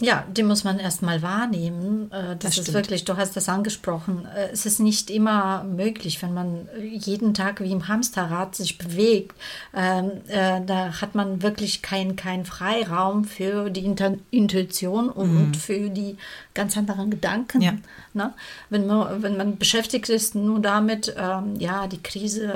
Ja, 0.01 0.25
die 0.29 0.43
muss 0.43 0.65
man 0.65 0.77
erstmal 0.77 1.21
wahrnehmen. 1.21 2.11
Äh, 2.11 2.35
Das, 2.35 2.39
Das 2.39 2.57
ist 2.57 2.63
stimmt. 2.63 2.73
wirklich, 2.73 3.05
du 3.05 3.15
hast 3.15 3.37
das 3.37 3.47
angesprochen. 3.47 4.25
äh, 4.35 4.49
Es 4.51 4.65
ist 4.65 4.81
nicht 4.81 5.09
immer 5.09 5.63
möglich, 5.63 6.21
wenn 6.21 6.33
man 6.33 6.67
jeden 6.81 7.33
Tag 7.33 7.61
wie 7.61 7.71
im 7.71 7.87
Hamsterrad 7.87 8.55
sich 8.57 8.77
bewegt. 8.77 9.37
Ähm, 9.73 10.11
äh, 10.27 10.59
da 10.65 10.99
hat 10.99 11.15
man 11.15 11.41
wirklich 11.41 11.81
keinen 11.81 12.17
kein 12.17 12.43
Freiraum 12.43 13.23
für 13.23 13.69
die 13.69 13.85
Intuition 14.31 15.07
und 15.07 15.55
für 15.55 15.89
die 15.89 16.17
ganz 16.53 16.75
anderen 16.75 17.09
Gedanken. 17.09 17.61
Ja. 17.61 17.75
Ne? 18.13 18.33
Wenn, 18.69 18.87
man, 18.87 19.21
wenn 19.23 19.37
man 19.37 19.57
beschäftigt 19.57 20.09
ist 20.09 20.35
nur 20.35 20.59
damit, 20.59 21.15
ähm, 21.17 21.55
ja, 21.57 21.87
die 21.87 22.03
Krise 22.03 22.51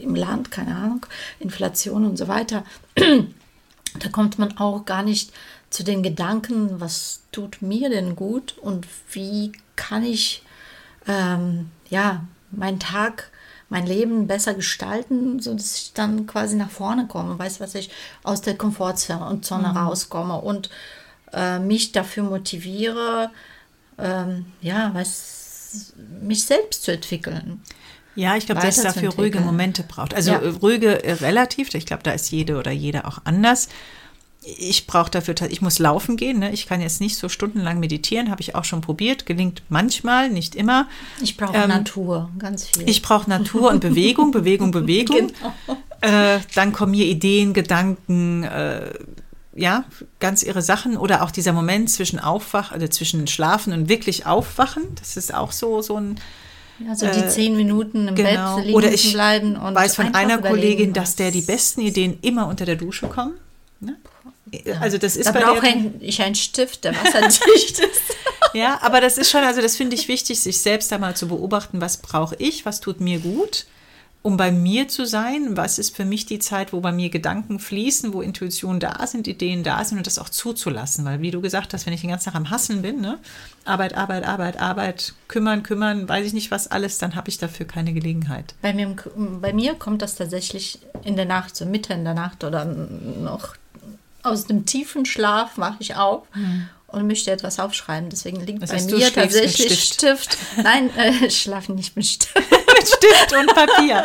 im 0.00 0.14
Land, 0.14 0.52
keine 0.52 0.76
Ahnung, 0.76 1.04
Inflation 1.40 2.04
und 2.04 2.16
so 2.18 2.28
weiter 2.28 2.62
da 3.98 4.08
kommt 4.08 4.38
man 4.38 4.58
auch 4.58 4.84
gar 4.84 5.02
nicht 5.02 5.32
zu 5.70 5.82
den 5.82 6.02
Gedanken, 6.02 6.80
was 6.80 7.20
tut 7.32 7.62
mir 7.62 7.90
denn 7.90 8.16
gut 8.16 8.56
und 8.58 8.86
wie 9.10 9.52
kann 9.76 10.04
ich 10.04 10.42
ähm, 11.06 11.70
ja 11.88 12.24
meinen 12.50 12.78
Tag, 12.78 13.30
mein 13.68 13.86
Leben 13.86 14.26
besser 14.26 14.54
gestalten, 14.54 15.40
sodass 15.40 15.76
ich 15.76 15.92
dann 15.94 16.26
quasi 16.26 16.54
nach 16.54 16.70
vorne 16.70 17.06
komme, 17.06 17.38
weiß 17.38 17.60
was 17.60 17.74
ich 17.74 17.90
aus 18.22 18.40
der 18.40 18.56
Komfortzone 18.56 19.26
und 19.26 19.44
Zone 19.44 19.68
mhm. 19.68 19.76
rauskomme 19.76 20.40
und 20.40 20.70
äh, 21.32 21.58
mich 21.58 21.92
dafür 21.92 22.24
motiviere, 22.24 23.30
ähm, 23.98 24.46
ja, 24.60 24.90
was 24.94 25.92
mich 26.20 26.44
selbst 26.44 26.84
zu 26.84 26.92
entwickeln. 26.92 27.62
Ja, 28.16 28.36
ich 28.36 28.46
glaube, 28.46 28.60
dass 28.60 28.76
es 28.76 28.82
dafür 28.84 29.10
ruhige 29.14 29.40
Momente 29.40 29.82
braucht. 29.82 30.14
Also 30.14 30.32
ja. 30.32 30.38
ruhige 30.38 31.04
äh, 31.04 31.12
relativ, 31.14 31.74
ich 31.74 31.86
glaube, 31.86 32.02
da 32.02 32.12
ist 32.12 32.30
jede 32.30 32.58
oder 32.58 32.70
jeder 32.70 33.06
auch 33.06 33.18
anders 33.24 33.68
ich 34.44 34.86
brauche 34.86 35.10
dafür, 35.10 35.34
ich 35.48 35.62
muss 35.62 35.78
laufen 35.78 36.16
gehen. 36.16 36.38
Ne? 36.38 36.52
Ich 36.52 36.66
kann 36.66 36.80
jetzt 36.80 37.00
nicht 37.00 37.16
so 37.16 37.28
stundenlang 37.28 37.80
meditieren, 37.80 38.30
habe 38.30 38.42
ich 38.42 38.54
auch 38.54 38.64
schon 38.64 38.80
probiert. 38.80 39.26
Gelingt 39.26 39.62
manchmal, 39.68 40.30
nicht 40.30 40.54
immer. 40.54 40.88
Ich 41.22 41.36
brauche 41.36 41.56
ähm, 41.56 41.68
Natur, 41.68 42.30
ganz 42.38 42.66
viel. 42.66 42.88
Ich 42.88 43.02
brauche 43.02 43.28
Natur 43.28 43.70
und 43.70 43.80
Bewegung, 43.80 44.30
Bewegung, 44.30 44.70
Bewegung. 44.70 45.32
Genau. 45.66 45.78
Äh, 46.00 46.40
dann 46.54 46.72
kommen 46.72 46.92
mir 46.92 47.06
Ideen, 47.06 47.54
Gedanken, 47.54 48.44
äh, 48.44 48.92
ja, 49.54 49.84
ganz 50.20 50.42
irre 50.42 50.60
Sachen. 50.60 50.96
Oder 50.98 51.22
auch 51.22 51.30
dieser 51.30 51.52
Moment 51.52 51.88
zwischen 51.88 52.18
Aufwach, 52.18 52.72
also 52.72 52.86
zwischen 52.88 53.26
Schlafen 53.26 53.72
und 53.72 53.88
wirklich 53.88 54.26
Aufwachen. 54.26 54.82
Das 54.96 55.16
ist 55.16 55.32
auch 55.32 55.52
so, 55.52 55.80
so 55.80 55.96
ein. 55.96 56.16
Ja, 56.80 56.94
so 56.94 57.06
die 57.06 57.20
äh, 57.20 57.28
zehn 57.28 57.56
Minuten 57.56 58.08
im 58.08 58.14
genau. 58.14 58.56
Bett 58.56 58.64
liegen 58.66 58.76
Oder 58.76 58.92
ich 58.92 59.12
bleiben 59.12 59.56
und 59.56 59.74
weiß 59.74 59.94
von 59.94 60.14
einer 60.14 60.38
Kollegin, 60.38 60.92
dass 60.92 61.14
der 61.16 61.30
die 61.30 61.42
besten 61.42 61.80
Ideen 61.80 62.18
immer 62.22 62.48
unter 62.48 62.64
der 62.64 62.76
Dusche 62.76 63.06
kommen. 63.06 63.34
Ne? 63.80 63.96
Also 64.80 64.98
das 64.98 65.16
ist 65.16 65.26
da 65.26 65.32
bei 65.32 65.40
brauche 65.40 65.66
ich 66.00 66.22
einen 66.22 66.34
Stift, 66.34 66.84
der 66.84 66.94
wasserdicht 66.94 67.78
ist. 67.78 68.02
ja, 68.54 68.78
aber 68.82 69.00
das 69.00 69.18
ist 69.18 69.30
schon, 69.30 69.42
also 69.42 69.60
das 69.60 69.76
finde 69.76 69.96
ich 69.96 70.08
wichtig, 70.08 70.40
sich 70.40 70.60
selbst 70.60 70.92
da 70.92 70.98
mal 70.98 71.16
zu 71.16 71.28
beobachten, 71.28 71.80
was 71.80 71.96
brauche 71.96 72.36
ich, 72.38 72.64
was 72.64 72.80
tut 72.80 73.00
mir 73.00 73.18
gut, 73.18 73.66
um 74.24 74.38
bei 74.38 74.50
mir 74.50 74.88
zu 74.88 75.04
sein, 75.04 75.54
was 75.54 75.78
ist 75.78 75.94
für 75.94 76.06
mich 76.06 76.24
die 76.24 76.38
Zeit, 76.38 76.72
wo 76.72 76.80
bei 76.80 76.92
mir 76.92 77.10
Gedanken 77.10 77.58
fließen, 77.58 78.14
wo 78.14 78.22
Intuitionen 78.22 78.80
da 78.80 79.06
sind, 79.06 79.28
Ideen 79.28 79.62
da 79.62 79.84
sind 79.84 79.98
und 79.98 80.06
das 80.06 80.18
auch 80.18 80.30
zuzulassen, 80.30 81.04
weil 81.04 81.20
wie 81.20 81.30
du 81.30 81.42
gesagt 81.42 81.74
hast, 81.74 81.84
wenn 81.84 81.92
ich 81.92 82.00
den 82.00 82.08
ganzen 82.08 82.32
Tag 82.32 82.34
am 82.34 82.48
Hasseln 82.48 82.80
bin, 82.80 83.02
ne? 83.02 83.18
Arbeit, 83.66 83.94
Arbeit, 83.94 84.24
Arbeit, 84.24 84.58
Arbeit, 84.58 85.12
kümmern, 85.28 85.62
kümmern, 85.62 86.08
weiß 86.08 86.26
ich 86.26 86.32
nicht 86.32 86.50
was 86.50 86.70
alles, 86.70 86.96
dann 86.96 87.16
habe 87.16 87.28
ich 87.28 87.36
dafür 87.36 87.66
keine 87.66 87.92
Gelegenheit. 87.92 88.54
Bei 88.62 88.72
mir, 88.72 88.96
bei 89.14 89.52
mir 89.52 89.74
kommt 89.74 90.00
das 90.00 90.14
tatsächlich 90.14 90.78
in 91.02 91.16
der 91.16 91.26
Nacht, 91.26 91.54
so 91.54 91.66
Mitte 91.66 91.92
in 91.92 92.04
der 92.04 92.14
Nacht 92.14 92.44
oder 92.44 92.64
noch 92.64 93.56
aus 94.22 94.46
dem 94.46 94.64
tiefen 94.64 95.04
Schlaf 95.04 95.58
mache 95.58 95.76
ich 95.80 95.96
auf 95.96 96.22
mhm. 96.34 96.68
und 96.86 97.06
möchte 97.06 97.30
etwas 97.30 97.60
aufschreiben. 97.60 98.08
Deswegen 98.08 98.40
liegt 98.40 98.62
das 98.62 98.72
heißt, 98.72 98.90
bei 98.90 98.96
mir 98.96 99.12
tatsächlich 99.12 99.84
Stift. 99.84 100.32
Stift. 100.32 100.38
Nein, 100.62 100.88
äh, 100.96 101.10
ich 101.26 101.42
schlafe 101.42 101.72
nicht 101.72 101.94
mit 101.94 102.06
Stift. 102.06 102.53
Mit 102.84 102.88
Stift 102.88 103.32
und 103.32 103.54
Papier. 103.54 104.04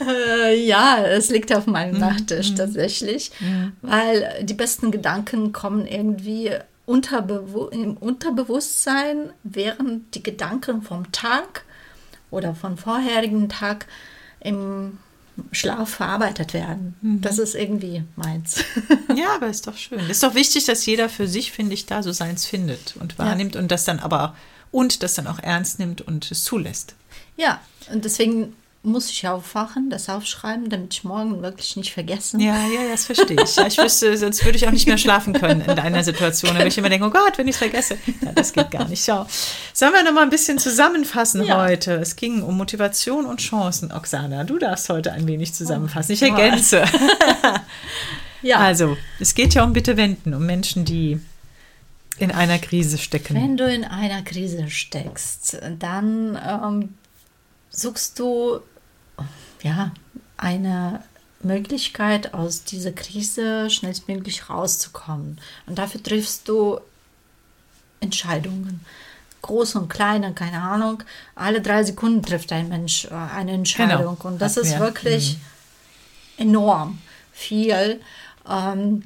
äh, 0.00 0.66
ja, 0.66 1.04
es 1.04 1.30
liegt 1.30 1.54
auf 1.54 1.66
meinem 1.66 1.94
mhm. 1.94 2.00
Nachttisch 2.00 2.50
mhm. 2.50 2.56
tatsächlich, 2.56 3.30
mhm. 3.40 3.72
weil 3.82 4.44
die 4.44 4.54
besten 4.54 4.90
Gedanken 4.90 5.52
kommen 5.52 5.86
irgendwie 5.86 6.50
Unterbewu 6.84 7.66
im 7.66 7.96
Unterbewusstsein, 7.96 9.30
während 9.42 10.14
die 10.14 10.22
Gedanken 10.22 10.82
vom 10.82 11.10
Tag 11.12 11.64
oder 12.30 12.54
von 12.54 12.76
vorherigen 12.76 13.48
Tag 13.48 13.86
im 14.40 14.98
Schlaf 15.52 15.90
verarbeitet 15.90 16.54
werden. 16.54 16.94
Mhm. 17.02 17.20
Das 17.20 17.38
ist 17.38 17.54
irgendwie 17.54 18.04
meins. 18.14 18.64
ja, 19.16 19.34
aber 19.34 19.48
ist 19.48 19.66
doch 19.66 19.76
schön. 19.76 20.00
Ist 20.08 20.22
doch 20.22 20.34
wichtig, 20.34 20.64
dass 20.64 20.86
jeder 20.86 21.08
für 21.08 21.28
sich, 21.28 21.52
finde 21.52 21.74
ich, 21.74 21.86
da 21.86 22.02
so 22.02 22.12
seins 22.12 22.46
findet 22.46 22.96
und 22.98 23.18
wahrnimmt 23.18 23.54
ja. 23.54 23.60
und 23.60 23.70
das 23.70 23.84
dann 23.84 23.98
aber 23.98 24.34
und 24.70 25.02
das 25.02 25.14
dann 25.14 25.26
auch 25.26 25.38
ernst 25.38 25.78
nimmt 25.78 26.00
und 26.00 26.30
es 26.30 26.44
zulässt. 26.44 26.94
Ja, 27.36 27.60
und 27.92 28.04
deswegen 28.04 28.54
muss 28.86 29.10
ich 29.10 29.26
aufwachen, 29.26 29.90
das 29.90 30.08
aufschreiben, 30.08 30.70
damit 30.70 30.94
ich 30.94 31.04
morgen 31.04 31.42
wirklich 31.42 31.74
nicht 31.76 31.92
vergesse. 31.92 32.38
Ja, 32.40 32.66
ja, 32.68 32.88
das 32.88 33.06
verstehe 33.06 33.36
ich. 33.42 33.56
Ja, 33.56 33.66
ich 33.66 33.76
wüsste, 33.78 34.16
sonst 34.16 34.44
würde 34.44 34.56
ich 34.56 34.66
auch 34.66 34.72
nicht 34.72 34.86
mehr 34.86 34.96
schlafen 34.96 35.32
können 35.32 35.60
in 35.62 35.74
deiner 35.74 36.04
Situation. 36.04 36.52
Da 36.52 36.58
würde 36.58 36.68
ich 36.68 36.78
immer 36.78 36.88
denken, 36.88 37.06
oh 37.06 37.10
Gott, 37.10 37.36
wenn 37.36 37.48
ich 37.48 37.56
es 37.56 37.58
vergesse. 37.58 37.98
Ja, 38.20 38.30
das 38.32 38.52
geht 38.52 38.70
gar 38.70 38.86
nicht. 38.88 39.04
Schau. 39.04 39.26
Sollen 39.72 39.92
wir 39.92 40.04
noch 40.04 40.12
mal 40.12 40.22
ein 40.22 40.30
bisschen 40.30 40.58
zusammenfassen 40.58 41.42
ja. 41.42 41.66
heute? 41.66 41.94
Es 41.94 42.14
ging 42.14 42.42
um 42.42 42.56
Motivation 42.56 43.26
und 43.26 43.40
Chancen. 43.40 43.90
Oksana, 43.90 44.44
du 44.44 44.56
darfst 44.56 44.88
heute 44.88 45.12
ein 45.12 45.26
wenig 45.26 45.52
zusammenfassen. 45.52 46.12
Ich 46.12 46.22
ergänze. 46.22 46.84
ja. 48.42 48.58
Also, 48.58 48.96
es 49.18 49.34
geht 49.34 49.54
ja 49.54 49.64
um 49.64 49.72
Bitte 49.72 49.96
wenden, 49.96 50.32
um 50.32 50.46
Menschen, 50.46 50.84
die 50.84 51.20
in 52.18 52.30
einer 52.30 52.58
Krise 52.60 52.98
stecken. 52.98 53.34
Wenn 53.34 53.56
du 53.56 53.68
in 53.68 53.82
einer 53.82 54.22
Krise 54.22 54.70
steckst, 54.70 55.58
dann 55.78 56.38
ähm, 56.40 56.94
suchst 57.70 58.18
du 58.18 58.60
ja, 59.62 59.92
eine 60.36 61.02
Möglichkeit, 61.40 62.34
aus 62.34 62.64
dieser 62.64 62.92
Krise 62.92 63.70
schnellstmöglich 63.70 64.48
rauszukommen. 64.50 65.40
Und 65.66 65.78
dafür 65.78 66.02
triffst 66.02 66.48
du 66.48 66.80
Entscheidungen. 68.00 68.84
Große 69.42 69.78
und 69.78 69.88
kleine, 69.88 70.32
keine 70.32 70.60
Ahnung. 70.60 71.02
Alle 71.34 71.60
drei 71.60 71.84
Sekunden 71.84 72.22
trifft 72.22 72.52
ein 72.52 72.68
Mensch 72.68 73.04
äh, 73.06 73.14
eine 73.14 73.52
Entscheidung. 73.52 74.16
Genau. 74.16 74.28
Und 74.28 74.40
das 74.40 74.56
ist 74.56 74.78
wirklich 74.78 75.38
mhm. 76.38 76.48
enorm 76.48 76.98
viel. 77.32 78.00
Ähm, 78.48 79.04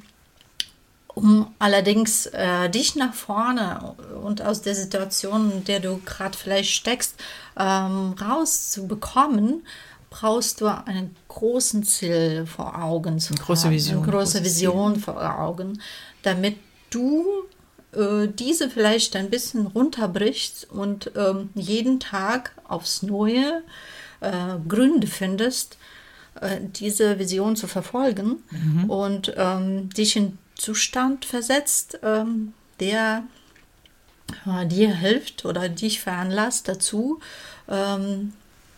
um 1.15 1.53
allerdings 1.59 2.27
äh, 2.27 2.69
dich 2.71 2.97
nach 2.97 3.15
vorne 3.15 3.95
und 4.23 4.43
aus 4.43 4.63
der 4.63 4.75
Situation, 4.75 5.53
in 5.53 5.65
der 5.65 5.81
du 5.81 6.01
gerade 6.05 6.37
vielleicht 6.37 6.71
steckst, 6.71 7.15
ähm, 7.59 8.15
rauszubekommen, 8.21 9.63
brauchst 10.09 10.61
du 10.61 10.67
einen 10.67 11.17
großen 11.29 11.85
Ziel 11.85 12.47
vor 12.47 12.83
Augen 12.83 13.19
zu 13.19 13.35
haben. 13.35 13.43
Große 13.43 13.71
Vision. 13.71 14.03
Eine 14.03 14.13
große 14.13 14.45
Vision 14.45 14.95
Ziel. 14.95 15.03
vor 15.05 15.39
Augen, 15.39 15.81
damit 16.23 16.57
du 16.91 17.25
äh, 17.93 18.29
diese 18.29 18.71
vielleicht 18.71 19.17
ein 19.17 19.31
bisschen 19.31 19.67
runterbrichst 19.67 20.71
und 20.71 21.13
ähm, 21.17 21.51
jeden 21.55 22.01
Tag 22.01 22.53
aufs 22.69 23.03
Neue 23.03 23.63
äh, 24.21 24.31
Gründe 24.69 25.07
findest, 25.07 25.77
äh, 26.41 26.59
diese 26.61 27.19
Vision 27.19 27.57
zu 27.57 27.67
verfolgen 27.67 28.43
mhm. 28.51 28.91
und 28.91 29.33
ähm, 29.37 29.91
dich 29.91 30.17
in 30.17 30.39
Zustand 30.61 31.25
versetzt, 31.25 31.99
ähm, 32.03 32.53
der 32.81 33.25
äh, 34.47 34.67
dir 34.67 34.95
hilft 34.95 35.45
oder 35.45 35.69
dich 35.69 36.01
veranlasst 36.01 36.69
dazu, 36.69 37.21
ähm, 37.69 38.33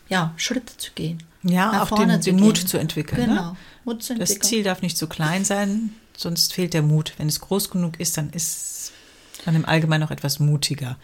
ja, 0.08 0.32
Schritte 0.36 0.76
zu 0.76 0.92
gehen. 0.94 1.22
Ja, 1.42 1.82
auch 1.82 1.90
den, 1.90 2.20
den 2.20 2.36
Mut 2.36 2.56
zu 2.56 2.78
entwickeln. 2.78 3.20
Ne? 3.20 3.26
Genau, 3.26 3.50
ne? 3.50 3.56
Mut 3.84 4.02
zu 4.02 4.12
entwickeln. 4.12 4.38
Das 4.38 4.48
Ziel 4.48 4.62
darf 4.62 4.82
nicht 4.82 4.96
zu 4.96 5.08
klein 5.08 5.44
sein, 5.44 5.90
sonst 6.16 6.52
fehlt 6.52 6.72
der 6.72 6.82
Mut. 6.82 7.14
Wenn 7.18 7.28
es 7.28 7.40
groß 7.40 7.70
genug 7.70 7.98
ist, 7.98 8.16
dann 8.16 8.30
ist 8.30 8.92
man 9.44 9.56
im 9.56 9.64
Allgemeinen 9.64 10.02
noch 10.02 10.12
etwas 10.12 10.38
mutiger. 10.38 10.96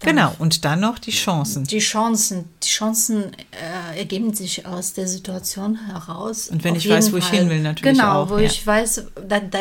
Dann 0.00 0.16
genau, 0.16 0.34
und 0.38 0.64
dann 0.64 0.80
noch 0.80 0.98
die 0.98 1.10
Chancen. 1.10 1.64
Die 1.64 1.78
Chancen, 1.78 2.46
die 2.62 2.68
Chancen 2.68 3.32
äh, 3.52 3.98
ergeben 3.98 4.34
sich 4.34 4.66
aus 4.66 4.94
der 4.94 5.06
Situation 5.06 5.86
heraus. 5.86 6.48
Und 6.48 6.64
wenn 6.64 6.74
ich 6.74 6.88
weiß, 6.88 7.12
wo 7.12 7.18
Fall. 7.20 7.20
ich 7.20 7.28
hin 7.28 7.50
will, 7.50 7.60
natürlich 7.60 7.98
genau, 7.98 8.22
auch. 8.22 8.26
Genau, 8.26 8.36
wo 8.36 8.38
ja. 8.38 8.46
ich 8.46 8.66
weiß, 8.66 9.04
da, 9.28 9.40
da 9.40 9.58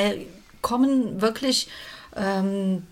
kommen 0.62 1.22
wirklich 1.22 1.68
ähm, 2.16 2.84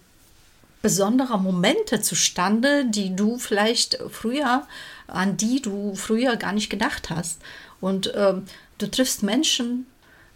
besondere 0.82 1.40
Momente 1.40 2.02
zustande, 2.02 2.86
die 2.86 3.16
du 3.16 3.38
vielleicht 3.38 4.00
früher 4.10 4.64
an 5.08 5.38
die 5.38 5.62
du 5.62 5.96
früher 5.96 6.36
gar 6.36 6.52
nicht 6.52 6.70
gedacht 6.70 7.10
hast. 7.10 7.42
Und 7.80 8.08
äh, 8.08 8.34
du 8.78 8.92
triffst 8.92 9.24
Menschen, 9.24 9.88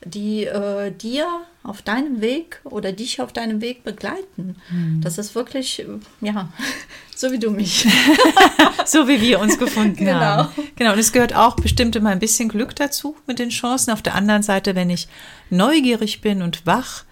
die 0.03 0.45
äh, 0.45 0.91
dir 0.91 1.27
auf 1.63 1.83
deinem 1.83 2.21
Weg 2.21 2.59
oder 2.63 2.91
dich 2.91 3.21
auf 3.21 3.33
deinem 3.33 3.61
Weg 3.61 3.83
begleiten. 3.83 4.55
Mhm. 4.71 5.01
Das 5.01 5.19
ist 5.19 5.35
wirklich, 5.35 5.85
ja, 6.21 6.51
so 7.15 7.31
wie 7.31 7.37
du 7.37 7.51
mich. 7.51 7.87
so 8.85 9.07
wie 9.07 9.21
wir 9.21 9.39
uns 9.39 9.59
gefunden 9.59 9.95
genau. 10.05 10.19
haben. 10.19 10.49
Genau. 10.75 10.93
Und 10.93 10.99
es 10.99 11.11
gehört 11.11 11.35
auch 11.35 11.55
bestimmt 11.55 11.95
immer 11.95 12.09
ein 12.09 12.19
bisschen 12.19 12.49
Glück 12.49 12.75
dazu 12.75 13.15
mit 13.27 13.37
den 13.37 13.49
Chancen. 13.49 13.91
Auf 13.91 14.01
der 14.01 14.15
anderen 14.15 14.41
Seite, 14.41 14.73
wenn 14.73 14.89
ich 14.89 15.07
neugierig 15.49 16.21
bin 16.21 16.41
und 16.41 16.65
wach 16.65 17.03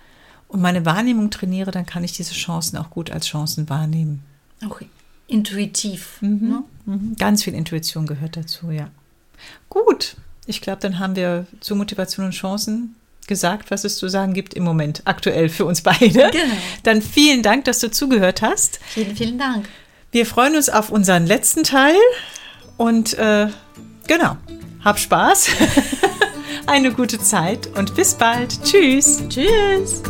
und 0.50 0.62
meine 0.62 0.86
Wahrnehmung 0.86 1.32
trainiere, 1.32 1.72
dann 1.72 1.86
kann 1.86 2.04
ich 2.04 2.12
diese 2.12 2.34
Chancen 2.34 2.78
auch 2.78 2.90
gut 2.90 3.10
als 3.12 3.28
Chancen 3.28 3.70
wahrnehmen. 3.70 4.22
Okay 4.66 4.90
intuitiv. 5.30 6.18
Mhm. 6.22 6.50
Ne? 6.50 6.64
Mhm. 6.86 7.16
Ganz 7.18 7.44
viel 7.44 7.54
Intuition 7.54 8.06
gehört 8.06 8.36
dazu, 8.36 8.72
ja. 8.72 8.90
Gut, 9.70 10.18
ich 10.46 10.62
glaube, 10.62 10.80
dann 10.82 11.00
haben 11.00 11.16
wir 11.16 11.46
zu 11.62 11.76
Motivation 11.76 12.26
und 12.26 12.32
Chancen 12.32 12.96
gesagt, 13.28 13.72
was 13.72 13.84
es 13.86 13.98
zu 13.98 14.10
sagen 14.10 14.34
gibt 14.34 14.56
im 14.56 14.64
Moment 14.64 15.04
aktuell 15.06 15.50
für 15.50 15.66
uns 15.66 15.82
beide. 15.82 16.10
Genau. 16.32 16.58
Dann 16.84 17.02
vielen 17.02 17.44
Dank, 17.44 17.66
dass 17.66 17.80
du 17.80 17.92
zugehört 17.92 18.42
hast. 18.42 18.80
Vielen, 18.88 19.16
vielen 19.16 19.38
Dank. 19.38 19.70
Wir 20.12 20.26
freuen 20.26 20.56
uns 20.56 20.70
auf 20.70 20.90
unseren 20.90 21.28
letzten 21.28 21.64
Teil 21.64 21.96
und 22.78 23.14
äh, 23.14 23.48
genau, 24.08 24.38
hab 24.84 24.98
Spaß. 24.98 25.50
eine 26.66 26.92
gute 26.92 27.20
Zeit 27.20 27.68
und 27.78 27.96
bis 27.96 28.16
bald. 28.16 28.64
Tschüss. 28.64 29.22
Tschüss. 29.30 30.02